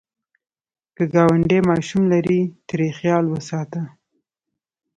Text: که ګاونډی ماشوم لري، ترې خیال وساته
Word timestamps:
که 0.95 1.03
ګاونډی 1.13 1.59
ماشوم 1.69 2.03
لري، 2.13 2.41
ترې 2.67 2.87
خیال 2.97 3.25
وساته 3.29 3.81